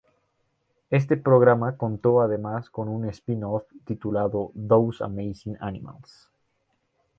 Este 0.89 1.15
programa 1.15 1.77
contó 1.77 2.21
además 2.21 2.71
con 2.71 2.89
un 2.89 3.05
spin-off 3.09 3.65
titulado 3.85 4.51
"Those 4.55 5.03
Amazing 5.03 5.57
Animals". 5.59 6.31